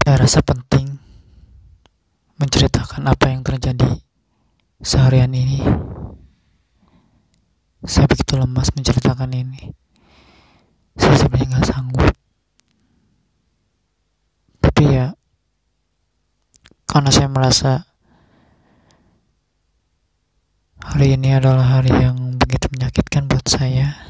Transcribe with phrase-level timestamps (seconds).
[0.00, 0.96] Saya rasa penting
[2.40, 4.00] menceritakan apa yang terjadi
[4.80, 5.60] seharian ini.
[7.84, 9.76] Saya begitu lemas menceritakan ini.
[10.96, 12.12] Saya sebenarnya nggak sanggup.
[14.64, 15.12] Tapi ya,
[16.88, 17.84] karena saya merasa
[20.80, 24.00] hari ini adalah hari yang begitu menyakitkan buat saya.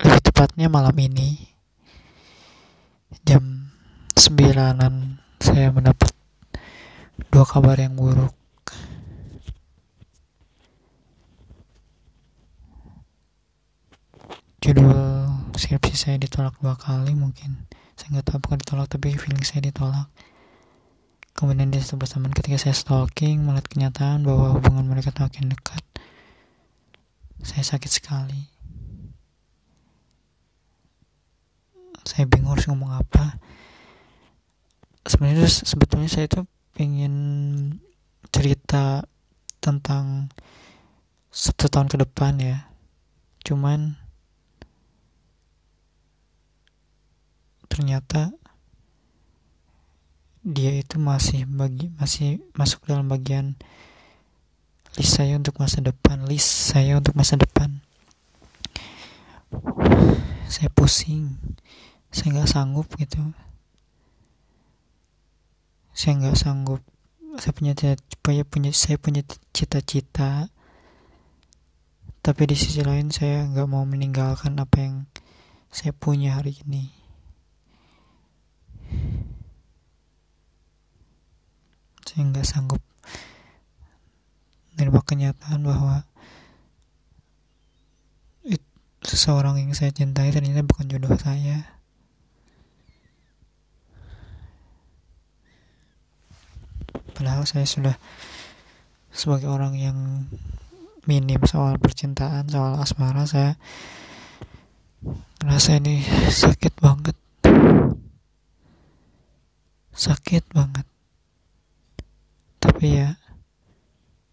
[0.00, 1.50] Lebih tepatnya malam ini,
[4.30, 6.14] sembilanan saya mendapat
[7.34, 8.30] dua kabar yang buruk.
[14.62, 14.94] Judul
[15.58, 17.66] skripsi saya ditolak dua kali mungkin.
[17.98, 20.06] Saya nggak tahu apakah ditolak tapi feeling saya ditolak.
[21.34, 25.82] Kemudian di satu bersamaan ketika saya stalking melihat kenyataan bahwa hubungan mereka makin dekat.
[27.42, 28.46] Saya sakit sekali.
[32.06, 33.42] Saya bingung harus ngomong apa.
[35.20, 37.14] Sebenarnya sebetulnya saya itu pengen
[38.32, 39.04] cerita
[39.60, 40.32] tentang
[41.28, 42.72] satu tahun ke depan ya.
[43.44, 44.00] Cuman
[47.68, 48.32] ternyata
[50.40, 53.60] dia itu masih bagi masih masuk dalam bagian
[54.96, 57.84] list saya untuk masa depan list saya untuk masa depan
[60.48, 61.36] saya pusing
[62.08, 63.20] saya nggak sanggup gitu
[66.00, 66.80] saya nggak sanggup.
[67.36, 67.76] Saya punya
[68.24, 69.20] punya punya saya punya
[69.52, 70.48] cita-cita.
[72.24, 74.96] Tapi di sisi lain saya nggak mau meninggalkan apa yang
[75.68, 76.88] saya punya hari ini.
[82.08, 82.80] Saya nggak sanggup
[84.72, 86.08] menerima kenyataan bahwa
[88.48, 88.64] it,
[89.04, 91.79] seseorang yang saya cintai ternyata bukan jodoh saya
[97.20, 98.00] padahal saya sudah
[99.12, 100.24] sebagai orang yang
[101.04, 103.60] minim soal percintaan soal asmara saya
[105.44, 106.00] rasa ini
[106.32, 107.12] sakit banget.
[109.92, 110.88] Sakit banget.
[112.56, 113.20] Tapi ya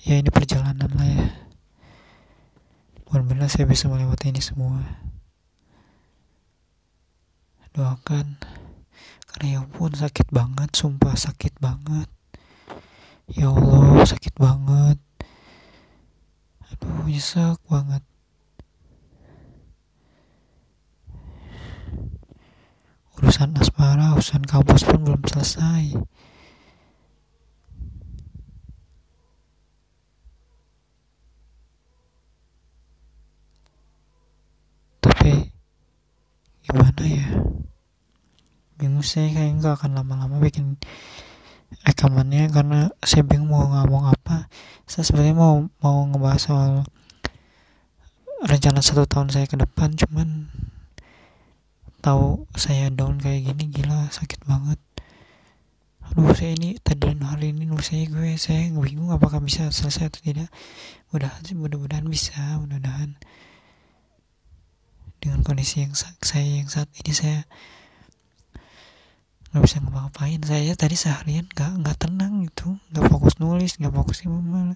[0.00, 1.28] ya ini perjalanan lah ya.
[3.12, 4.80] Mudah-mudahan saya bisa melewati ini semua.
[7.76, 8.40] Doakan
[9.28, 12.08] karena ya pun sakit banget sumpah sakit banget
[13.34, 14.98] ya Allah sakit banget.
[16.70, 18.02] Aduh nyesek banget.
[23.20, 25.92] Urusan asmara urusan kampus pun belum selesai.
[35.04, 35.52] Tapi
[36.64, 37.28] gimana ya?
[38.80, 40.80] Bingung saya kayak nggak akan lama-lama bikin
[41.86, 44.50] rekamannya karena saya bingung mau ngomong apa.
[44.90, 46.72] Saya sebenarnya mau mau ngebahas soal
[48.40, 50.48] rencana satu tahun saya ke depan cuman
[52.00, 54.80] tahu saya down kayak gini gila sakit banget.
[56.10, 60.20] Aduh saya ini tadi hari ini nulis saya gue saya bingung apakah bisa selesai atau
[60.24, 60.50] tidak.
[61.12, 63.14] Mudah-mudahan sih mudah-mudahan bisa mudah-mudahan.
[65.20, 67.44] Dengan kondisi yang saya yang saat ini saya
[69.50, 70.40] nggak bisa ngapa-ngapain.
[70.46, 72.78] Saya tadi seharian nggak nggak tenang gitu.
[72.94, 74.74] Nggak fokus nulis nggak fokus gimana.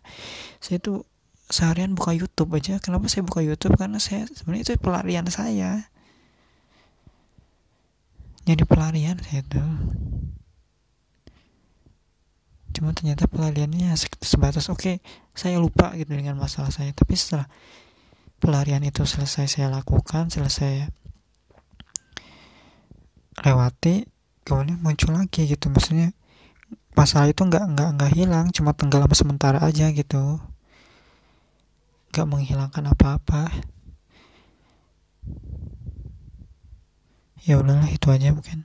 [0.59, 1.07] Saya tuh
[1.47, 2.83] seharian buka YouTube aja.
[2.83, 3.79] Kenapa saya buka YouTube?
[3.79, 5.87] Karena saya sebenarnya itu pelarian saya.
[8.45, 9.73] Jadi pelarian saya tuh.
[12.75, 14.97] Cuma ternyata pelariannya sebatas oke okay,
[15.31, 16.91] saya lupa gitu dengan masalah saya.
[16.91, 17.47] Tapi setelah
[18.43, 20.91] pelarian itu selesai saya lakukan selesai
[23.41, 24.14] lewati
[24.45, 25.73] kemudian muncul lagi gitu.
[25.73, 26.13] Maksudnya
[26.93, 28.47] masalah itu nggak nggak nggak hilang.
[28.53, 30.39] Cuma tenggelam sementara aja gitu.
[32.13, 33.51] Nggak menghilangkan apa-apa.
[37.45, 38.65] Ya udahlah itu aja mungkin